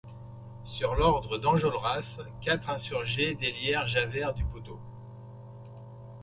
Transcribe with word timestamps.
Sur 0.65 0.95
l'ordre 0.95 1.37
d'Enjolras, 1.37 2.21
quatre 2.41 2.71
insurgés 2.71 3.35
délièrent 3.35 3.85
Javert 3.85 4.33
du 4.33 4.43
poteau. 4.45 4.79